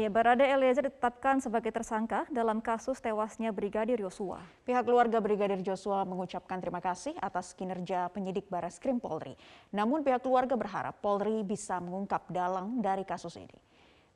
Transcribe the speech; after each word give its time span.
Ya, 0.00 0.08
Barada 0.08 0.40
Eliezer 0.40 0.88
ditetapkan 0.88 1.44
sebagai 1.44 1.68
tersangka 1.68 2.24
dalam 2.32 2.64
kasus 2.64 3.04
tewasnya 3.04 3.52
Brigadir 3.52 4.00
Yosua. 4.00 4.40
Pihak 4.64 4.88
keluarga 4.88 5.20
Brigadir 5.20 5.60
Joshua 5.60 6.08
mengucapkan 6.08 6.56
terima 6.56 6.80
kasih 6.80 7.12
atas 7.20 7.52
kinerja 7.52 8.08
penyidik 8.08 8.48
Bares 8.48 8.80
Krim 8.80 8.96
Polri. 8.96 9.36
Namun 9.68 10.00
pihak 10.00 10.24
keluarga 10.24 10.56
berharap 10.56 11.04
Polri 11.04 11.44
bisa 11.44 11.76
mengungkap 11.84 12.32
dalang 12.32 12.80
dari 12.80 13.04
kasus 13.04 13.36
ini. 13.36 13.52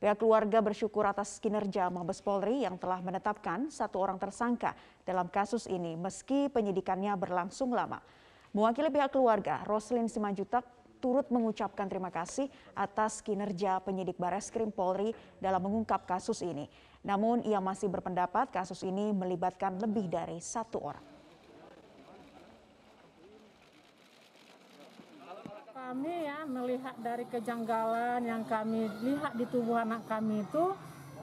Pihak 0.01 0.17
keluarga 0.17 0.65
bersyukur 0.65 1.05
atas 1.05 1.37
kinerja 1.37 1.93
Mabes 1.93 2.25
Polri 2.25 2.65
yang 2.65 2.81
telah 2.81 3.05
menetapkan 3.05 3.69
satu 3.69 4.01
orang 4.01 4.17
tersangka 4.17 4.73
dalam 5.05 5.29
kasus 5.29 5.69
ini 5.69 6.01
meski 6.01 6.49
penyidikannya 6.49 7.13
berlangsung 7.21 7.77
lama. 7.77 8.01
Mewakili 8.57 8.89
pihak 8.89 9.13
keluarga, 9.13 9.61
Roslin 9.69 10.09
Simanjutak 10.09 10.65
turut 11.05 11.29
mengucapkan 11.29 11.85
terima 11.85 12.09
kasih 12.09 12.49
atas 12.73 13.21
kinerja 13.21 13.77
penyidik 13.85 14.17
Bareskrim 14.17 14.73
Polri 14.73 15.13
dalam 15.37 15.61
mengungkap 15.61 16.09
kasus 16.09 16.41
ini. 16.41 16.65
Namun 17.05 17.45
ia 17.45 17.61
masih 17.61 17.93
berpendapat 17.93 18.49
kasus 18.49 18.81
ini 18.89 19.13
melibatkan 19.13 19.77
lebih 19.77 20.09
dari 20.09 20.41
satu 20.41 20.81
orang. 20.81 21.05
Kami 25.77 26.25
ya 26.25 26.49
melihat 26.49 26.97
dari 26.97 27.29
kejanggalan 27.29 28.25
yang 28.25 28.49
kami 28.49 28.89
lihat 29.05 29.37
di 29.37 29.45
tubuh 29.53 29.77
anak 29.77 30.09
kami 30.09 30.41
itu, 30.41 30.73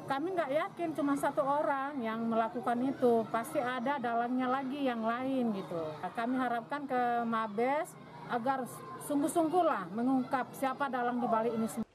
kami 0.05 0.37
nggak 0.37 0.53
yakin 0.53 0.93
cuma 0.93 1.17
satu 1.17 1.41
orang 1.41 1.97
yang 1.97 2.21
melakukan 2.29 2.77
itu, 2.85 3.25
pasti 3.33 3.57
ada 3.57 3.97
dalangnya 3.97 4.45
lagi 4.45 4.85
yang 4.85 5.01
lain 5.01 5.57
gitu. 5.57 5.81
Kami 6.13 6.37
harapkan 6.37 6.85
ke 6.85 7.25
Mabes 7.25 7.89
agar 8.29 8.69
sungguh-sungguhlah 9.11 9.91
mengungkap 9.91 10.55
siapa 10.55 10.87
dalang 10.87 11.19
di 11.19 11.27
balik 11.27 11.51
ini 11.51 11.67
semua. 11.67 11.89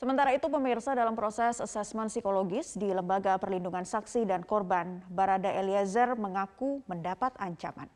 Sementara 0.00 0.32
itu 0.32 0.48
pemirsa 0.48 0.96
dalam 0.96 1.12
proses 1.12 1.60
asesmen 1.60 2.08
psikologis 2.08 2.72
di 2.72 2.88
Lembaga 2.88 3.36
Perlindungan 3.36 3.84
Saksi 3.84 4.24
dan 4.24 4.40
Korban, 4.40 5.04
Barada 5.12 5.52
Eliezer 5.52 6.16
mengaku 6.16 6.80
mendapat 6.88 7.36
ancaman. 7.36 7.92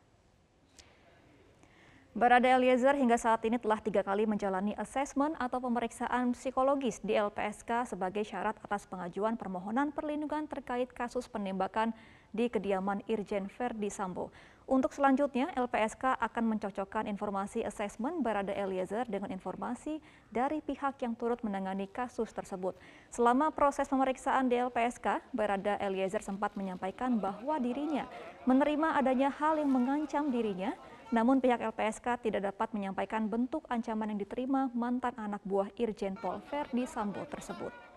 Barada 2.13 2.45
Eliezer 2.45 2.93
hingga 2.93 3.17
saat 3.17 3.41
ini 3.49 3.57
telah 3.57 3.81
tiga 3.81 4.05
kali 4.05 4.29
menjalani 4.29 4.77
asesmen 4.77 5.33
atau 5.41 5.65
pemeriksaan 5.65 6.37
psikologis 6.37 7.01
di 7.01 7.17
LPSK 7.17 7.89
sebagai 7.89 8.25
syarat 8.27 8.59
atas 8.61 8.85
pengajuan 8.85 9.41
permohonan 9.41 9.97
perlindungan 9.97 10.45
terkait 10.45 10.93
kasus 10.93 11.25
penembakan 11.25 11.97
di 12.33 12.51
kediaman 12.53 13.05
Irjen 13.09 13.49
Verdi 13.49 13.89
Sambo. 13.93 14.33
Untuk 14.69 14.93
selanjutnya, 14.93 15.49
LPSK 15.57 16.21
akan 16.21 16.45
mencocokkan 16.45 17.09
informasi 17.09 17.65
asesmen 17.65 18.21
Barada 18.21 18.53
Eliezer 18.53 19.09
dengan 19.09 19.33
informasi 19.33 19.97
dari 20.29 20.61
pihak 20.61 21.01
yang 21.01 21.17
turut 21.17 21.41
menangani 21.41 21.89
kasus 21.89 22.29
tersebut. 22.37 22.77
Selama 23.09 23.49
proses 23.49 23.89
pemeriksaan 23.89 24.53
di 24.53 24.61
LPSK, 24.61 25.25
Barada 25.33 25.81
Eliezer 25.81 26.21
sempat 26.21 26.53
menyampaikan 26.53 27.17
bahwa 27.17 27.57
dirinya 27.57 28.05
menerima 28.45 29.01
adanya 29.01 29.33
hal 29.33 29.57
yang 29.57 29.73
mengancam 29.73 30.29
dirinya, 30.29 30.77
namun 31.09 31.41
pihak 31.41 31.65
LPSK 31.65 32.29
tidak 32.29 32.53
dapat 32.53 32.69
menyampaikan 32.77 33.25
bentuk 33.25 33.65
ancaman 33.73 34.13
yang 34.13 34.21
diterima 34.21 34.69
mantan 34.77 35.17
anak 35.17 35.41
buah 35.49 35.73
Irjen 35.81 36.13
Pol 36.21 36.45
Verdi 36.53 36.85
Sambo 36.85 37.25
tersebut. 37.25 37.88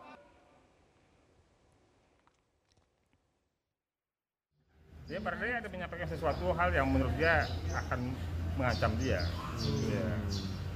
Dia 5.11 5.19
barangkali 5.19 5.51
ada 5.51 5.67
menyampaikan 5.67 6.07
sesuatu 6.07 6.55
hal 6.55 6.71
yang 6.71 6.87
menurut 6.87 7.11
dia 7.19 7.43
akan 7.75 8.15
mengancam 8.55 8.95
dia. 8.95 9.19
Hmm. 9.59 9.91
ya, 9.91 10.07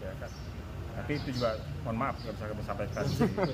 ya 0.04 0.12
kan? 0.20 0.32
Tapi 0.96 1.12
itu 1.20 1.40
juga 1.40 1.60
mohon 1.88 1.96
maaf 2.00 2.16
kalau 2.20 2.36
bisa 2.36 2.44
kami 2.52 2.64
sampaikan 2.68 3.06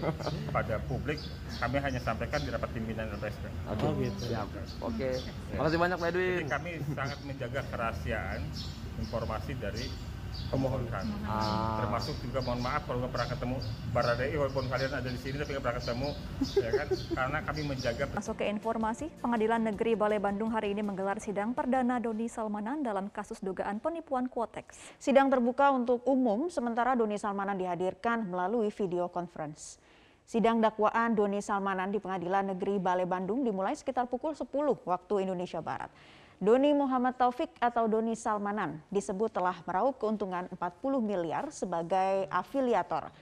pada 0.58 0.76
publik. 0.90 1.22
Kami 1.62 1.78
hanya 1.78 2.02
sampaikan 2.02 2.42
di 2.42 2.50
rapat 2.50 2.70
pimpinan 2.74 3.14
LPSK 3.14 3.46
oh 3.70 3.94
gitu. 4.02 4.34
Siap. 4.34 4.48
Oke. 4.50 4.58
Okay. 4.98 5.14
ya. 5.54 5.58
makasih 5.62 5.78
banyak 5.78 5.98
Pak 6.02 6.10
Edwin. 6.10 6.38
Jadi 6.42 6.50
kami 6.50 6.72
sangat 6.98 7.20
menjaga 7.30 7.62
kerahasiaan 7.70 8.42
informasi 8.98 9.52
dari 9.62 9.86
pemohon 10.52 10.84
kami. 10.88 11.16
Ah. 11.28 11.84
Termasuk 11.84 12.16
juga 12.24 12.40
mohon 12.44 12.62
maaf 12.64 12.84
kalau 12.88 13.04
nggak 13.04 13.14
pernah 13.14 13.30
ketemu 13.32 13.56
Baradei 13.92 14.34
walaupun 14.36 14.66
kalian 14.68 14.92
ada 14.92 15.10
di 15.10 15.20
sini 15.20 15.36
tapi 15.40 15.50
nggak 15.56 15.64
pernah 15.64 15.78
ketemu 15.80 16.10
ya 16.60 16.72
kan 16.76 16.88
karena 16.92 17.38
kami 17.44 17.62
menjaga. 17.68 18.04
Masuk 18.16 18.36
ke 18.40 18.46
informasi, 18.52 19.06
Pengadilan 19.24 19.62
Negeri 19.64 19.92
Balai 19.96 20.20
Bandung 20.20 20.52
hari 20.52 20.76
ini 20.76 20.82
menggelar 20.84 21.20
sidang 21.24 21.56
perdana 21.56 22.00
Doni 22.00 22.28
Salmanan 22.28 22.84
dalam 22.84 23.08
kasus 23.12 23.40
dugaan 23.40 23.80
penipuan 23.80 24.28
Quotex. 24.28 24.76
Sidang 25.00 25.32
terbuka 25.32 25.72
untuk 25.72 26.04
umum 26.08 26.52
sementara 26.52 26.96
Doni 26.96 27.16
Salmanan 27.16 27.56
dihadirkan 27.56 28.28
melalui 28.28 28.72
video 28.72 29.08
conference. 29.08 29.80
Sidang 30.32 30.64
dakwaan 30.64 31.12
Doni 31.12 31.44
Salmanan 31.44 31.92
di 31.92 32.00
Pengadilan 32.00 32.56
Negeri 32.56 32.80
Balai 32.80 33.04
Bandung 33.04 33.44
dimulai 33.44 33.76
sekitar 33.76 34.08
pukul 34.08 34.32
10 34.32 34.48
waktu 34.88 35.14
Indonesia 35.28 35.60
Barat. 35.60 35.92
Doni 36.42 36.74
Muhammad 36.74 37.22
Taufik 37.22 37.54
atau 37.62 37.86
Doni 37.86 38.18
Salmanan 38.18 38.82
disebut 38.90 39.30
telah 39.30 39.62
meraup 39.62 40.02
keuntungan 40.02 40.50
40 40.50 40.58
miliar 40.98 41.54
sebagai 41.54 42.26
afiliator. 42.34 43.14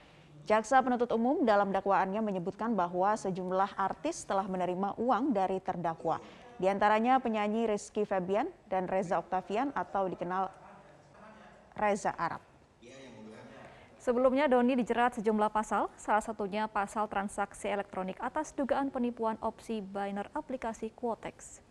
Jaksa 0.48 0.80
penuntut 0.80 1.12
umum 1.12 1.44
dalam 1.44 1.68
dakwaannya 1.68 2.16
menyebutkan 2.24 2.72
bahwa 2.72 3.12
sejumlah 3.12 3.76
artis 3.76 4.24
telah 4.24 4.48
menerima 4.48 4.96
uang 4.96 5.36
dari 5.36 5.60
terdakwa. 5.60 6.16
Di 6.56 6.72
antaranya 6.72 7.20
penyanyi 7.20 7.68
Rizky 7.68 8.08
Febian 8.08 8.48
dan 8.72 8.88
Reza 8.88 9.20
Octavian 9.20 9.68
atau 9.76 10.08
dikenal 10.08 10.48
Reza 11.76 12.16
Arab. 12.16 12.40
Sebelumnya 14.00 14.48
Doni 14.48 14.80
dijerat 14.80 15.20
sejumlah 15.20 15.52
pasal, 15.52 15.92
salah 15.92 16.24
satunya 16.24 16.64
pasal 16.72 17.04
transaksi 17.04 17.68
elektronik 17.68 18.16
atas 18.16 18.56
dugaan 18.56 18.88
penipuan 18.88 19.36
opsi 19.44 19.84
binary 19.84 20.32
aplikasi 20.32 20.88
Quotex. 20.96 21.68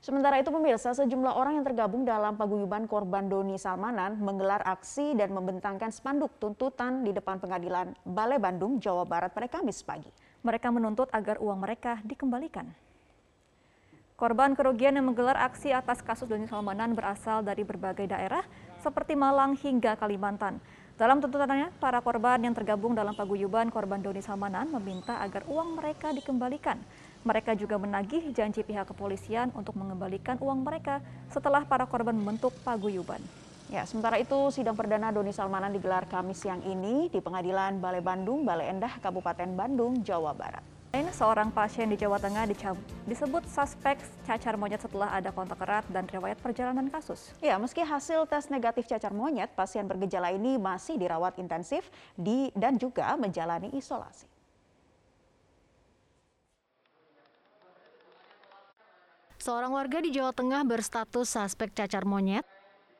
Sementara 0.00 0.40
itu 0.40 0.48
pemirsa, 0.48 0.96
sejumlah 0.96 1.36
orang 1.36 1.60
yang 1.60 1.64
tergabung 1.68 2.08
dalam 2.08 2.32
paguyuban 2.32 2.88
korban 2.88 3.28
Doni 3.28 3.60
Salmanan 3.60 4.16
menggelar 4.16 4.64
aksi 4.64 5.12
dan 5.12 5.28
membentangkan 5.28 5.92
spanduk 5.92 6.32
tuntutan 6.40 7.04
di 7.04 7.12
depan 7.12 7.36
pengadilan 7.36 7.92
Balai 8.08 8.40
Bandung, 8.40 8.80
Jawa 8.80 9.04
Barat 9.04 9.28
pada 9.36 9.44
Kamis 9.44 9.84
pagi. 9.84 10.08
Mereka 10.40 10.72
menuntut 10.72 11.12
agar 11.12 11.36
uang 11.36 11.60
mereka 11.60 12.00
dikembalikan. 12.00 12.72
Korban 14.16 14.56
kerugian 14.56 14.96
yang 14.96 15.04
menggelar 15.04 15.36
aksi 15.36 15.68
atas 15.68 16.00
kasus 16.00 16.24
Doni 16.24 16.48
Salmanan 16.48 16.96
berasal 16.96 17.44
dari 17.44 17.60
berbagai 17.60 18.08
daerah 18.08 18.44
seperti 18.80 19.12
Malang 19.12 19.52
hingga 19.52 20.00
Kalimantan. 20.00 20.64
Dalam 20.96 21.20
tuntutannya, 21.20 21.76
para 21.76 22.00
korban 22.00 22.40
yang 22.40 22.56
tergabung 22.56 22.96
dalam 22.96 23.12
paguyuban 23.12 23.68
korban 23.68 24.00
Doni 24.00 24.24
Salmanan 24.24 24.72
meminta 24.80 25.20
agar 25.20 25.44
uang 25.44 25.76
mereka 25.76 26.08
dikembalikan. 26.16 26.80
Mereka 27.20 27.52
juga 27.52 27.76
menagih 27.76 28.32
janji 28.32 28.64
pihak 28.64 28.88
kepolisian 28.88 29.52
untuk 29.52 29.76
mengembalikan 29.76 30.40
uang 30.40 30.64
mereka 30.64 31.04
setelah 31.28 31.68
para 31.68 31.84
korban 31.84 32.16
membentuk 32.16 32.56
paguyuban. 32.64 33.20
Ya, 33.68 33.84
sementara 33.86 34.18
itu 34.18 34.34
sidang 34.50 34.74
perdana 34.74 35.12
Doni 35.12 35.30
Salmanan 35.30 35.70
digelar 35.70 36.08
Kamis 36.08 36.42
siang 36.42 36.64
ini 36.66 37.12
di 37.12 37.22
Pengadilan 37.22 37.78
Balai 37.78 38.02
Bandung, 38.02 38.42
Balai 38.42 38.72
Endah, 38.72 38.90
Kabupaten 38.98 39.46
Bandung, 39.52 40.00
Jawa 40.02 40.32
Barat. 40.32 40.64
Seorang 40.90 41.54
pasien 41.54 41.86
di 41.86 41.94
Jawa 41.94 42.18
Tengah 42.18 42.50
disebut 43.06 43.46
suspek 43.46 44.00
cacar 44.26 44.58
monyet 44.58 44.82
setelah 44.82 45.14
ada 45.14 45.30
kontak 45.30 45.62
erat 45.62 45.86
dan 45.86 46.08
riwayat 46.08 46.40
perjalanan 46.42 46.90
kasus. 46.90 47.30
Ya, 47.38 47.54
meski 47.60 47.84
hasil 47.84 48.26
tes 48.26 48.50
negatif 48.50 48.90
cacar 48.90 49.14
monyet, 49.14 49.52
pasien 49.54 49.86
bergejala 49.86 50.34
ini 50.34 50.58
masih 50.58 50.98
dirawat 50.98 51.38
intensif 51.38 51.86
di 52.18 52.50
dan 52.58 52.74
juga 52.74 53.14
menjalani 53.14 53.70
isolasi. 53.76 54.29
Seorang 59.40 59.72
warga 59.72 60.04
di 60.04 60.12
Jawa 60.12 60.36
Tengah 60.36 60.68
berstatus 60.68 61.32
suspek 61.32 61.72
cacar 61.72 62.04
monyet. 62.04 62.44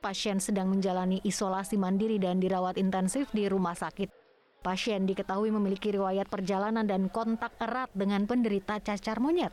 Pasien 0.00 0.40
sedang 0.40 0.72
menjalani 0.72 1.20
isolasi 1.20 1.76
mandiri 1.76 2.16
dan 2.16 2.40
dirawat 2.40 2.80
intensif 2.80 3.28
di 3.36 3.44
rumah 3.44 3.76
sakit. 3.76 4.08
Pasien 4.64 5.04
diketahui 5.04 5.52
memiliki 5.52 5.92
riwayat 5.92 6.32
perjalanan 6.32 6.88
dan 6.88 7.12
kontak 7.12 7.52
erat 7.60 7.92
dengan 7.92 8.24
penderita 8.24 8.80
cacar 8.80 9.20
monyet. 9.20 9.52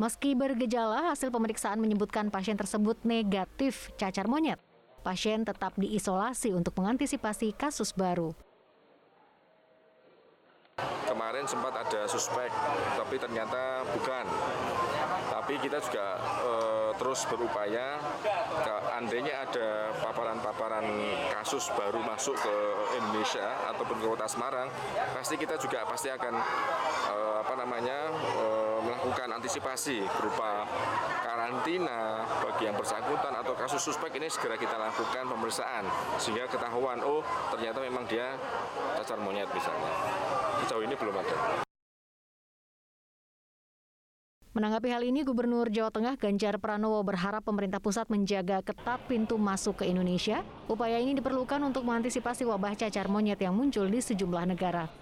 Meski 0.00 0.32
bergejala, 0.32 1.12
hasil 1.12 1.28
pemeriksaan 1.28 1.76
menyebutkan 1.76 2.32
pasien 2.32 2.56
tersebut 2.56 2.96
negatif 3.04 3.92
cacar 4.00 4.24
monyet. 4.24 4.56
Pasien 5.04 5.44
tetap 5.44 5.76
diisolasi 5.76 6.56
untuk 6.56 6.72
mengantisipasi 6.80 7.52
kasus 7.60 7.92
baru 7.92 8.32
kemarin 11.12 11.44
sempat 11.44 11.76
ada 11.76 12.08
suspek, 12.08 12.48
tapi 12.96 13.20
ternyata 13.20 13.84
bukan. 13.92 14.24
Tapi 15.42 15.58
kita 15.58 15.82
juga 15.82 16.22
e, 16.22 16.52
terus 17.02 17.26
berupaya, 17.26 17.98
andainya 18.94 19.42
ada 19.42 19.90
paparan-paparan 19.98 20.86
kasus 21.34 21.66
baru 21.74 21.98
masuk 21.98 22.38
ke 22.38 22.54
Indonesia 23.02 23.50
ataupun 23.74 23.98
ke 23.98 24.06
Kota 24.06 24.30
Semarang, 24.30 24.70
pasti 25.10 25.34
kita 25.34 25.58
juga 25.58 25.82
pasti 25.82 26.14
akan 26.14 26.34
e, 27.10 27.16
apa 27.42 27.54
namanya 27.58 28.14
e, 28.14 28.46
melakukan 28.86 29.28
antisipasi 29.42 30.06
berupa 30.14 30.62
karantina 31.26 32.22
bagi 32.46 32.70
yang 32.70 32.78
bersangkutan 32.78 33.34
atau 33.34 33.58
kasus 33.58 33.82
suspek 33.82 34.14
ini 34.22 34.30
segera 34.30 34.54
kita 34.54 34.78
lakukan 34.78 35.26
pemeriksaan 35.26 35.90
sehingga 36.22 36.46
ketahuan 36.46 37.02
oh 37.02 37.26
ternyata 37.50 37.82
memang 37.82 38.06
dia 38.06 38.38
cacar 38.94 39.18
monyet 39.18 39.50
misalnya. 39.50 39.90
Sejauh 40.62 40.86
ini 40.86 40.94
belum 40.94 41.18
ada 41.18 41.61
Menanggapi 44.52 44.92
hal 44.92 45.00
ini, 45.00 45.24
Gubernur 45.24 45.72
Jawa 45.72 45.88
Tengah 45.88 46.20
Ganjar 46.20 46.60
Pranowo 46.60 47.00
berharap 47.00 47.40
pemerintah 47.40 47.80
pusat 47.80 48.04
menjaga 48.12 48.60
ketat 48.60 49.00
pintu 49.08 49.40
masuk 49.40 49.80
ke 49.80 49.88
Indonesia. 49.88 50.44
Upaya 50.68 51.00
ini 51.00 51.16
diperlukan 51.16 51.56
untuk 51.64 51.88
mengantisipasi 51.88 52.44
wabah 52.44 52.76
cacar 52.76 53.08
monyet 53.08 53.40
yang 53.40 53.56
muncul 53.56 53.88
di 53.88 54.04
sejumlah 54.04 54.44
negara. 54.52 54.92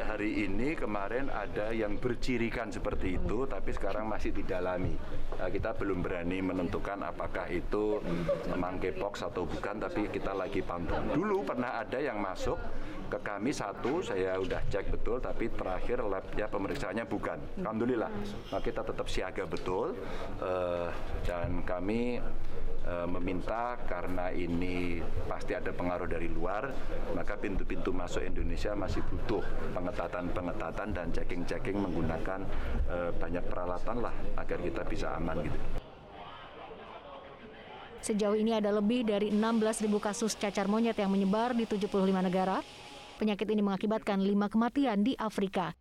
Hari 0.00 0.48
ini 0.48 0.72
kemarin 0.72 1.28
ada 1.28 1.76
yang 1.76 2.00
bercirikan 2.00 2.72
seperti 2.72 3.20
itu, 3.20 3.44
tapi 3.44 3.76
sekarang 3.76 4.08
masih 4.08 4.32
didalami. 4.32 4.96
Nah, 5.36 5.52
kita 5.52 5.76
belum 5.76 6.00
berani 6.00 6.40
menentukan 6.40 7.04
apakah 7.04 7.52
itu 7.52 8.00
monkeypox 8.56 9.28
atau 9.28 9.44
bukan, 9.44 9.76
tapi 9.76 10.08
kita 10.08 10.32
lagi 10.32 10.64
pantau. 10.64 11.04
Dulu 11.04 11.44
pernah 11.44 11.76
ada 11.84 12.00
yang 12.00 12.16
masuk 12.16 12.56
ke 13.12 13.20
kami 13.20 13.52
satu, 13.52 14.00
saya 14.00 14.40
udah 14.40 14.64
cek 14.72 14.88
betul, 14.88 15.20
tapi 15.20 15.52
terakhir 15.52 16.00
labnya 16.00 16.48
pemeriksaannya 16.48 17.04
bukan. 17.04 17.36
Alhamdulillah. 17.60 18.08
Nah, 18.48 18.60
kita 18.64 18.80
tetap 18.80 19.04
siaga 19.04 19.44
betul, 19.44 19.92
uh, 20.40 20.88
dan 21.28 21.60
kami 21.68 22.16
uh, 22.88 23.04
meminta 23.04 23.76
karena 23.84 24.32
ini 24.32 25.04
pasti 25.28 25.52
ada 25.52 25.68
pengaruh 25.76 26.08
dari 26.08 26.32
luar, 26.32 26.72
maka 27.12 27.36
pintu-pintu 27.36 27.92
masuk 27.92 28.24
Indonesia 28.24 28.72
masih 28.72 29.04
butuh 29.04 29.44
pengetatan-pengetatan 29.76 30.88
dan 30.96 31.12
checking-checking 31.12 31.76
menggunakan 31.76 32.40
uh, 32.88 33.12
banyak 33.20 33.44
peralatan 33.44 34.08
lah 34.08 34.14
agar 34.40 34.56
kita 34.56 34.88
bisa 34.88 35.12
aman 35.20 35.36
gitu. 35.44 35.58
Sejauh 38.02 38.34
ini 38.34 38.50
ada 38.56 38.72
lebih 38.74 39.06
dari 39.06 39.30
16.000 39.30 39.86
kasus 40.02 40.34
cacar 40.34 40.66
monyet 40.66 40.96
yang 40.98 41.12
menyebar 41.12 41.54
di 41.54 41.68
75 41.68 41.86
negara. 42.18 42.58
Penyakit 43.20 43.48
ini 43.50 43.60
mengakibatkan 43.60 44.20
lima 44.20 44.48
kematian 44.48 45.04
di 45.04 45.12
Afrika. 45.18 45.76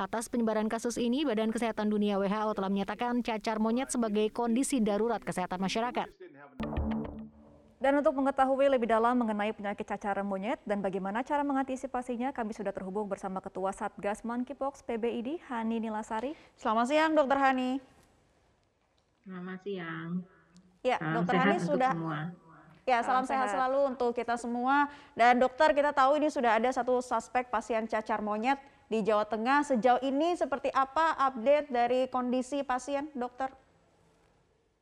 Atas 0.00 0.32
penyebaran 0.32 0.66
kasus 0.72 0.96
ini, 0.96 1.22
Badan 1.22 1.52
Kesehatan 1.52 1.92
Dunia 1.92 2.16
WHO 2.16 2.56
telah 2.56 2.70
menyatakan 2.72 3.20
cacar 3.20 3.60
monyet 3.60 3.92
sebagai 3.92 4.32
kondisi 4.32 4.80
darurat 4.80 5.20
kesehatan 5.20 5.60
masyarakat. 5.60 6.08
Dan 7.82 7.98
untuk 7.98 8.14
mengetahui 8.14 8.70
lebih 8.70 8.86
dalam 8.86 9.18
mengenai 9.18 9.50
penyakit 9.50 9.82
cacar 9.82 10.22
monyet 10.22 10.62
dan 10.62 10.78
bagaimana 10.78 11.26
cara 11.26 11.42
mengantisipasinya, 11.42 12.30
kami 12.30 12.54
sudah 12.54 12.70
terhubung 12.70 13.10
bersama 13.10 13.42
Ketua 13.42 13.74
Satgas 13.74 14.22
Monkeypox 14.22 14.86
PBID, 14.86 15.42
Hani 15.50 15.82
Nilasari. 15.82 16.38
Selamat 16.54 16.86
siang, 16.88 17.10
Dokter 17.18 17.42
Hani. 17.42 17.82
Selamat 19.26 19.58
siang. 19.66 20.22
Ya, 20.86 20.98
Dokter 20.98 21.34
Hani 21.34 21.58
sudah 21.58 21.90
semua. 21.90 22.20
Ya, 22.82 22.98
salam, 22.98 23.22
salam 23.22 23.24
sehat. 23.30 23.46
sehat 23.46 23.54
selalu 23.54 23.80
untuk 23.94 24.10
kita 24.10 24.34
semua. 24.34 24.90
Dan 25.14 25.38
dokter, 25.38 25.70
kita 25.70 25.94
tahu 25.94 26.18
ini 26.18 26.26
sudah 26.26 26.58
ada 26.58 26.66
satu 26.74 26.98
suspek 26.98 27.46
pasien 27.46 27.86
cacar 27.86 28.18
monyet 28.18 28.58
di 28.90 29.06
Jawa 29.06 29.22
Tengah. 29.22 29.62
Sejauh 29.62 30.02
ini 30.02 30.34
seperti 30.34 30.66
apa 30.74 31.14
update 31.30 31.70
dari 31.70 32.10
kondisi 32.10 32.66
pasien, 32.66 33.06
dokter? 33.14 33.54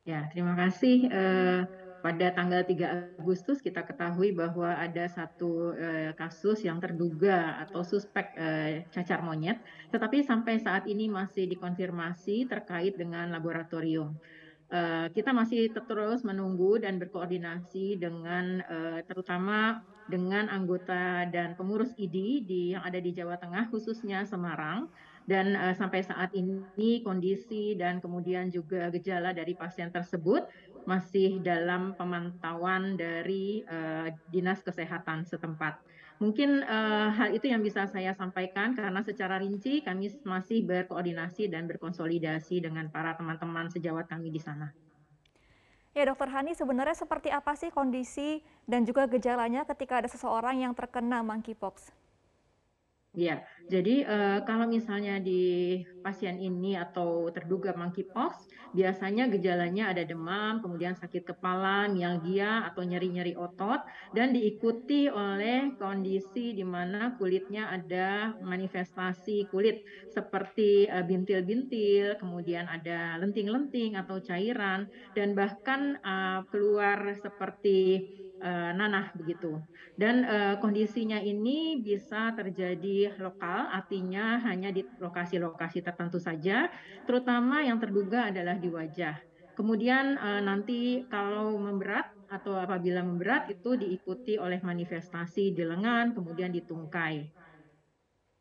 Ya, 0.01 0.25
terima 0.33 0.57
kasih. 0.57 1.13
Uh, 1.13 1.61
pada 2.01 2.33
tanggal 2.33 2.65
3 2.65 3.21
Agustus 3.21 3.61
kita 3.61 3.85
ketahui 3.85 4.33
bahwa 4.33 4.73
ada 4.73 5.05
satu 5.05 5.77
uh, 5.77 6.09
kasus 6.17 6.65
yang 6.65 6.81
terduga 6.81 7.61
atau 7.61 7.85
suspek 7.85 8.33
uh, 8.33 8.81
cacar 8.89 9.21
monyet, 9.21 9.61
tetapi 9.93 10.25
sampai 10.25 10.57
saat 10.57 10.89
ini 10.89 11.05
masih 11.05 11.45
dikonfirmasi 11.45 12.49
terkait 12.49 12.97
dengan 12.97 13.29
laboratorium. 13.29 14.17
Uh, 14.71 15.11
kita 15.11 15.35
masih 15.35 15.67
terus 15.67 16.23
menunggu 16.23 16.79
dan 16.79 16.95
berkoordinasi 16.95 17.99
dengan 17.99 18.63
uh, 18.71 19.03
terutama 19.03 19.83
dengan 20.07 20.47
anggota 20.47 21.27
dan 21.27 21.59
pengurus 21.59 21.91
ID 21.99 22.47
di 22.47 22.71
yang 22.71 22.79
ada 22.79 22.95
di 23.03 23.11
Jawa 23.11 23.35
Tengah 23.35 23.67
khususnya 23.67 24.23
Semarang 24.23 24.87
dan 25.27 25.59
uh, 25.59 25.75
sampai 25.75 26.07
saat 26.07 26.31
ini 26.31 27.03
kondisi 27.03 27.75
dan 27.75 27.99
kemudian 27.99 28.47
juga 28.47 28.87
gejala 28.95 29.35
dari 29.35 29.53
pasien 29.59 29.91
tersebut 29.91 30.47
masih 30.87 31.43
dalam 31.43 31.93
pemantauan 31.99 32.95
dari 32.95 33.67
uh, 33.67 34.07
Dinas 34.31 34.63
Kesehatan 34.65 35.27
setempat. 35.27 35.77
Mungkin 36.21 36.61
uh, 36.61 37.09
hal 37.09 37.33
itu 37.33 37.49
yang 37.49 37.65
bisa 37.65 37.89
saya 37.89 38.13
sampaikan 38.13 38.77
karena 38.77 39.01
secara 39.01 39.41
rinci 39.41 39.81
kami 39.81 40.13
masih 40.21 40.61
berkoordinasi 40.61 41.49
dan 41.49 41.65
berkonsolidasi 41.65 42.61
dengan 42.61 42.93
para 42.93 43.17
teman-teman 43.17 43.73
sejawat 43.73 44.05
kami 44.05 44.29
di 44.29 44.37
sana. 44.37 44.69
Ya, 45.97 46.05
Dokter 46.05 46.29
Hani, 46.29 46.53
sebenarnya 46.53 46.93
seperti 46.93 47.33
apa 47.33 47.57
sih 47.57 47.73
kondisi 47.73 48.45
dan 48.69 48.85
juga 48.85 49.09
gejalanya 49.09 49.65
ketika 49.65 49.97
ada 49.97 50.07
seseorang 50.07 50.61
yang 50.61 50.77
terkena 50.77 51.25
monkeypox? 51.25 51.89
Ya, 53.11 53.43
jadi 53.69 53.95
uh, 54.07 54.39
kalau 54.47 54.65
misalnya 54.65 55.21
di 55.21 55.77
pasien 56.01 56.41
ini 56.41 56.73
atau 56.73 57.29
terduga 57.29 57.75
monkeypox, 57.77 58.49
biasanya 58.73 59.27
gejalanya 59.29 59.91
ada 59.91 60.01
demam, 60.07 60.63
kemudian 60.63 60.97
sakit 60.97 61.27
kepala, 61.27 61.85
mialgia 61.91 62.65
atau 62.71 62.81
nyeri-nyeri 62.81 63.37
otot, 63.37 63.83
dan 64.15 64.33
diikuti 64.33 65.11
oleh 65.11 65.75
kondisi 65.77 66.57
di 66.57 66.65
mana 66.65 67.19
kulitnya 67.19 67.69
ada 67.69 68.33
manifestasi 68.41 69.51
kulit 69.51 69.85
seperti 70.09 70.89
uh, 70.89 71.05
bintil-bintil, 71.05 72.17
kemudian 72.17 72.65
ada 72.65 73.19
lenting-lenting 73.21 73.99
atau 73.99 74.17
cairan, 74.23 74.89
dan 75.13 75.35
bahkan 75.37 75.99
uh, 76.01 76.41
keluar 76.49 77.13
seperti 77.19 78.07
nanah 78.41 79.13
begitu. 79.13 79.61
Dan 79.93 80.25
uh, 80.25 80.57
kondisinya 80.57 81.21
ini 81.21 81.77
bisa 81.77 82.33
terjadi 82.33 83.13
lokal, 83.21 83.50
artinya 83.71 84.39
hanya 84.47 84.69
di 84.69 84.85
lokasi-lokasi 84.99 85.83
tertentu 85.83 86.17
saja, 86.17 86.69
terutama 87.03 87.63
yang 87.63 87.77
terduga 87.77 88.29
adalah 88.29 88.55
di 88.57 88.69
wajah. 88.71 89.17
Kemudian 89.57 90.15
uh, 90.17 90.41
nanti 90.41 91.05
kalau 91.11 91.55
memberat 91.59 92.09
atau 92.31 92.55
apabila 92.55 93.03
memberat 93.03 93.51
itu 93.51 93.75
diikuti 93.75 94.39
oleh 94.39 94.63
manifestasi 94.63 95.51
di 95.51 95.63
lengan, 95.67 96.15
kemudian 96.15 96.49
di 96.49 96.63
tungkai. 96.63 97.27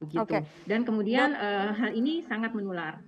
Begitu. 0.00 0.22
Okay. 0.24 0.42
Dan 0.64 0.86
kemudian 0.86 1.34
uh, 1.36 1.76
hal 1.76 1.90
ini 1.92 2.24
sangat 2.24 2.56
menular 2.56 3.02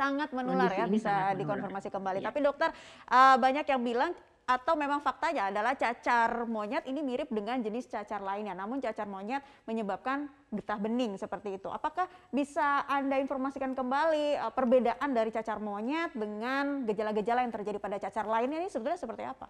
sangat 0.00 0.32
menular 0.32 0.72
Kondisi 0.72 0.80
ya 0.80 0.86
bisa 0.88 1.14
dikonfirmasi 1.36 1.88
kembali. 1.92 2.18
Ya. 2.24 2.32
Tapi 2.32 2.38
dokter 2.40 2.72
uh, 3.12 3.36
banyak 3.36 3.68
yang 3.68 3.82
bilang 3.84 4.10
atau 4.50 4.74
memang 4.74 4.98
faktanya 4.98 5.54
adalah 5.54 5.78
cacar 5.78 6.42
monyet 6.50 6.82
ini 6.90 7.06
mirip 7.06 7.30
dengan 7.30 7.62
jenis 7.62 7.86
cacar 7.86 8.18
lainnya. 8.18 8.58
Namun 8.58 8.82
cacar 8.82 9.06
monyet 9.06 9.46
menyebabkan 9.62 10.26
getah 10.50 10.78
bening 10.82 11.14
seperti 11.14 11.62
itu. 11.62 11.70
Apakah 11.70 12.10
bisa 12.34 12.82
Anda 12.90 13.22
informasikan 13.22 13.78
kembali 13.78 14.42
uh, 14.42 14.50
perbedaan 14.50 15.14
dari 15.14 15.30
cacar 15.30 15.62
monyet 15.62 16.10
dengan 16.18 16.82
gejala-gejala 16.82 17.46
yang 17.46 17.54
terjadi 17.54 17.78
pada 17.78 18.02
cacar 18.02 18.26
lainnya 18.26 18.58
ini 18.58 18.66
sebetulnya 18.66 18.98
seperti 18.98 19.22
apa? 19.22 19.46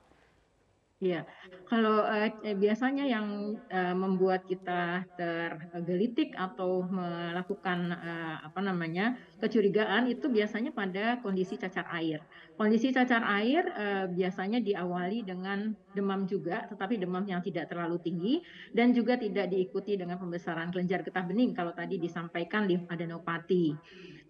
Iya, 1.00 1.24
kalau 1.64 2.04
uh, 2.04 2.28
biasanya 2.60 3.08
yang 3.08 3.56
uh, 3.72 3.96
membuat 3.96 4.44
kita 4.44 5.08
tergelitik 5.16 6.36
atau 6.36 6.84
melakukan 6.84 7.96
uh, 7.96 8.44
apa 8.44 8.60
namanya 8.60 9.16
kecurigaan 9.40 10.06
itu 10.06 10.28
biasanya 10.28 10.70
pada 10.70 11.18
kondisi 11.24 11.56
cacar 11.56 11.88
air. 11.96 12.20
Kondisi 12.60 12.92
cacar 12.92 13.24
air 13.40 13.64
uh, 13.72 14.06
biasanya 14.12 14.60
diawali 14.60 15.24
dengan 15.24 15.72
demam 15.96 16.28
juga, 16.28 16.68
tetapi 16.68 17.00
demam 17.00 17.24
yang 17.24 17.40
tidak 17.40 17.72
terlalu 17.72 17.96
tinggi 18.04 18.34
dan 18.76 18.92
juga 18.92 19.16
tidak 19.16 19.48
diikuti 19.48 19.96
dengan 19.96 20.20
pembesaran 20.20 20.68
kelenjar 20.70 21.00
getah 21.02 21.24
bening 21.24 21.56
kalau 21.56 21.72
tadi 21.72 21.96
disampaikan 21.96 22.68
limfadenopati. 22.68 23.74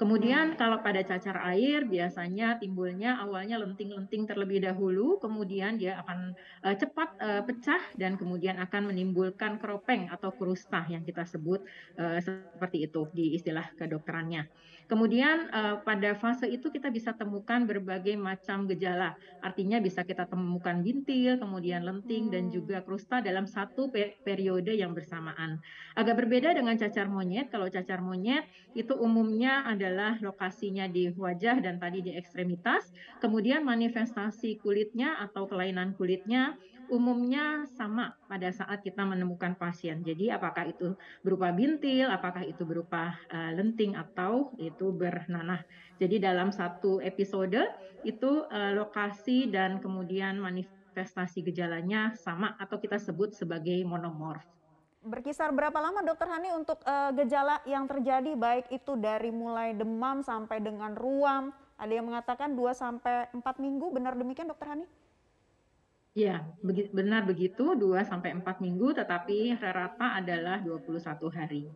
Kemudian 0.00 0.56
kalau 0.56 0.80
pada 0.80 1.04
cacar 1.04 1.44
air 1.52 1.84
biasanya 1.84 2.56
timbulnya 2.56 3.20
awalnya 3.20 3.60
lenting-lenting 3.60 4.24
terlebih 4.24 4.64
dahulu, 4.64 5.20
kemudian 5.20 5.76
dia 5.76 6.00
akan 6.00 6.32
uh, 6.64 6.72
cepat 6.78 7.18
uh, 7.20 7.42
pecah 7.44 7.82
dan 7.98 8.16
kemudian 8.16 8.56
akan 8.62 8.94
menimbulkan 8.94 9.60
keropeng 9.60 10.08
atau 10.08 10.32
kerusta 10.32 10.86
yang 10.88 11.02
kita 11.02 11.26
sebut 11.26 11.62
seperti 12.20 12.88
itu 12.88 13.10
di 13.12 13.36
istilah 13.36 13.72
kedokterannya. 13.76 14.48
Kemudian 14.90 15.46
uh, 15.54 15.78
pada 15.86 16.18
fase 16.18 16.50
itu 16.50 16.66
kita 16.66 16.90
bisa 16.90 17.14
temukan 17.14 17.62
berbagai 17.62 18.18
macam 18.18 18.66
gejala. 18.66 19.14
Artinya 19.38 19.78
bisa 19.78 20.02
kita 20.02 20.26
temukan 20.26 20.82
bintil, 20.82 21.38
kemudian 21.38 21.86
lenting 21.86 22.26
dan 22.26 22.50
juga 22.50 22.82
krusta 22.82 23.22
dalam 23.22 23.46
satu 23.46 23.94
periode 24.26 24.74
yang 24.74 24.90
bersamaan. 24.90 25.62
Agak 25.94 26.26
berbeda 26.26 26.58
dengan 26.58 26.74
cacar 26.74 27.06
monyet. 27.06 27.54
Kalau 27.54 27.70
cacar 27.70 28.02
monyet 28.02 28.42
itu 28.74 28.90
umumnya 28.98 29.62
adalah 29.62 30.18
lokasinya 30.18 30.90
di 30.90 31.06
wajah 31.14 31.62
dan 31.62 31.78
tadi 31.78 32.02
di 32.02 32.18
ekstremitas. 32.18 32.90
Kemudian 33.22 33.62
manifestasi 33.62 34.58
kulitnya 34.58 35.22
atau 35.22 35.46
kelainan 35.46 35.94
kulitnya 35.94 36.58
umumnya 36.90 37.64
sama 37.78 38.18
pada 38.26 38.50
saat 38.50 38.82
kita 38.82 39.06
menemukan 39.06 39.54
pasien. 39.54 40.02
Jadi 40.02 40.28
apakah 40.28 40.68
itu 40.68 40.98
berupa 41.22 41.54
bintil, 41.54 42.10
apakah 42.10 42.42
itu 42.42 42.66
berupa 42.66 43.14
uh, 43.30 43.50
lenting 43.54 43.94
atau 43.94 44.52
itu 44.58 44.90
bernanah. 44.90 45.62
Jadi 46.02 46.18
dalam 46.18 46.50
satu 46.50 46.98
episode 46.98 47.62
itu 48.02 48.44
uh, 48.50 48.72
lokasi 48.74 49.48
dan 49.48 49.78
kemudian 49.78 50.42
manifestasi 50.42 51.46
gejalanya 51.46 52.12
sama 52.18 52.58
atau 52.58 52.82
kita 52.82 52.98
sebut 52.98 53.32
sebagai 53.32 53.80
monomorf. 53.86 54.42
Berkisar 55.00 55.48
berapa 55.56 55.80
lama 55.80 56.04
Dokter 56.04 56.28
Hani 56.28 56.52
untuk 56.52 56.84
uh, 56.84 57.08
gejala 57.16 57.64
yang 57.64 57.88
terjadi 57.88 58.36
baik 58.36 58.68
itu 58.68 59.00
dari 59.00 59.32
mulai 59.32 59.72
demam 59.72 60.20
sampai 60.20 60.60
dengan 60.60 60.92
ruam? 60.92 61.56
Ada 61.80 61.96
yang 61.96 62.12
mengatakan 62.12 62.52
2 62.52 62.76
sampai 62.76 63.32
4 63.32 63.40
minggu, 63.56 63.88
benar 63.88 64.12
demikian 64.12 64.52
Dokter 64.52 64.76
Hani? 64.76 64.84
Ya, 66.10 66.42
benar 66.90 67.22
begitu 67.22 67.78
2 67.78 68.02
sampai 68.02 68.34
4 68.34 68.58
minggu 68.58 68.90
tetapi 68.98 69.54
rata 69.62 70.18
adalah 70.18 70.58
21 70.58 71.30
hari. 71.30 71.70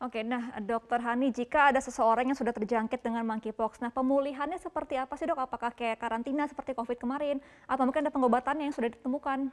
Oke, 0.00 0.24
nah 0.24 0.56
Dokter 0.64 0.96
Hani, 0.96 1.28
jika 1.28 1.68
ada 1.68 1.76
seseorang 1.76 2.32
yang 2.32 2.38
sudah 2.38 2.56
terjangkit 2.56 3.04
dengan 3.04 3.20
monkeypox, 3.26 3.84
nah 3.84 3.92
pemulihannya 3.92 4.56
seperti 4.56 4.96
apa 4.96 5.12
sih 5.20 5.28
dok? 5.28 5.36
Apakah 5.36 5.76
kayak 5.76 6.00
karantina 6.00 6.48
seperti 6.48 6.72
COVID 6.72 6.96
kemarin, 6.96 7.36
atau 7.68 7.84
mungkin 7.84 8.08
ada 8.08 8.14
pengobatannya 8.14 8.64
yang 8.64 8.72
sudah 8.72 8.88
ditemukan? 8.96 9.52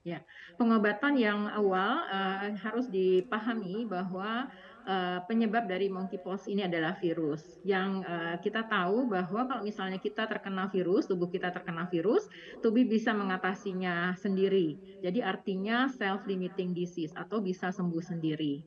Ya, 0.00 0.24
pengobatan 0.56 1.20
yang 1.20 1.44
awal 1.44 2.08
uh, 2.08 2.56
harus 2.56 2.88
dipahami 2.88 3.84
bahwa 3.84 4.48
uh, 4.86 5.20
penyebab 5.26 5.66
dari 5.70 5.88
monkeypox 5.88 6.46
ini 6.50 6.66
adalah 6.66 6.98
virus. 6.98 7.42
Yang 7.62 8.02
uh, 8.06 8.36
kita 8.42 8.66
tahu 8.66 9.10
bahwa 9.10 9.46
kalau 9.46 9.62
misalnya 9.62 9.98
kita 9.98 10.26
terkena 10.26 10.68
virus, 10.70 11.06
tubuh 11.10 11.30
kita 11.30 11.50
terkena 11.54 11.86
virus, 11.90 12.26
tubuh 12.60 12.82
bisa 12.86 13.14
mengatasinya 13.14 14.14
sendiri. 14.18 15.00
Jadi 15.02 15.22
artinya 15.22 15.90
self-limiting 15.90 16.74
disease 16.74 17.14
atau 17.14 17.42
bisa 17.42 17.70
sembuh 17.70 18.02
sendiri. 18.02 18.62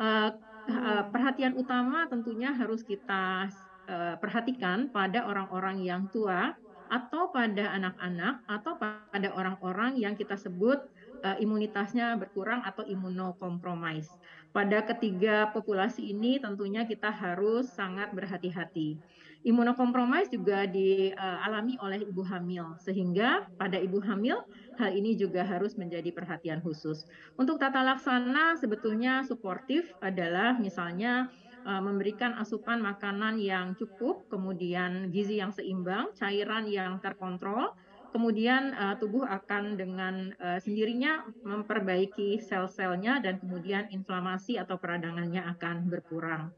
Uh, 0.00 0.32
uh, 0.70 1.02
perhatian 1.12 1.58
utama 1.58 2.08
tentunya 2.08 2.54
harus 2.54 2.80
kita 2.86 3.50
uh, 3.90 4.16
perhatikan 4.16 4.88
pada 4.88 5.26
orang-orang 5.28 5.84
yang 5.84 6.08
tua 6.08 6.56
atau 6.90 7.30
pada 7.30 7.70
anak-anak 7.70 8.42
atau 8.50 8.74
pada 8.76 9.28
orang-orang 9.38 9.94
yang 9.96 10.18
kita 10.18 10.34
sebut 10.34 10.82
uh, 11.22 11.36
imunitasnya 11.38 12.18
berkurang 12.18 12.60
atau 12.66 12.82
imunokompromis. 12.82 14.10
Pada 14.50 14.82
ketiga 14.82 15.54
populasi 15.54 16.10
ini 16.10 16.42
tentunya 16.42 16.82
kita 16.82 17.14
harus 17.14 17.70
sangat 17.70 18.10
berhati-hati. 18.10 18.98
Imunokompromis 19.40 20.28
juga 20.28 20.68
dialami 20.68 21.80
oleh 21.80 22.04
ibu 22.04 22.20
hamil, 22.20 22.76
sehingga 22.76 23.48
pada 23.56 23.80
ibu 23.80 23.96
hamil 24.04 24.44
hal 24.76 24.92
ini 24.92 25.16
juga 25.16 25.40
harus 25.48 25.80
menjadi 25.80 26.12
perhatian 26.12 26.60
khusus. 26.60 27.08
Untuk 27.40 27.56
tata 27.56 27.80
laksana 27.80 28.60
sebetulnya 28.60 29.24
suportif 29.24 29.96
adalah 30.04 30.60
misalnya 30.60 31.32
memberikan 31.66 32.36
asupan 32.40 32.80
makanan 32.80 33.36
yang 33.36 33.76
cukup, 33.76 34.24
kemudian 34.32 35.12
gizi 35.12 35.38
yang 35.38 35.52
seimbang, 35.52 36.08
cairan 36.16 36.64
yang 36.64 36.98
terkontrol, 37.04 37.76
kemudian 38.10 38.74
uh, 38.74 38.94
tubuh 38.98 39.24
akan 39.26 39.78
dengan 39.78 40.34
uh, 40.42 40.58
sendirinya 40.58 41.24
memperbaiki 41.46 42.42
sel-selnya 42.42 43.22
dan 43.22 43.38
kemudian 43.38 43.86
inflamasi 43.94 44.58
atau 44.58 44.76
peradangannya 44.76 45.42
akan 45.56 45.86
berkurang. 45.86 46.50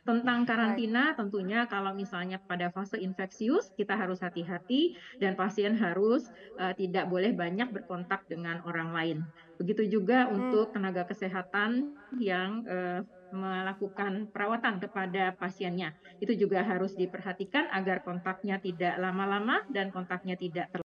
Tentang 0.00 0.48
karantina 0.48 1.12
tentunya 1.12 1.68
kalau 1.68 1.92
misalnya 1.92 2.40
pada 2.40 2.72
fase 2.72 2.96
infeksius 2.96 3.76
kita 3.76 4.00
harus 4.00 4.24
hati-hati 4.24 4.96
dan 5.20 5.36
pasien 5.36 5.76
harus 5.76 6.24
uh, 6.56 6.72
tidak 6.72 7.12
boleh 7.12 7.36
banyak 7.36 7.68
berkontak 7.68 8.24
dengan 8.24 8.64
orang 8.64 8.96
lain. 8.96 9.18
Begitu 9.60 10.00
juga 10.00 10.24
hmm. 10.24 10.32
untuk 10.32 10.72
tenaga 10.72 11.04
kesehatan 11.04 11.92
yang 12.16 12.64
uh, 12.64 13.04
melakukan 13.32 14.28
perawatan 14.30 14.82
kepada 14.82 15.34
pasiennya. 15.38 15.94
Itu 16.18 16.34
juga 16.36 16.62
harus 16.66 16.94
diperhatikan 16.94 17.70
agar 17.72 18.02
kontaknya 18.04 18.58
tidak 18.58 18.98
lama-lama 18.98 19.62
dan 19.70 19.94
kontaknya 19.94 20.34
tidak 20.36 20.68
terlalu 20.70 20.89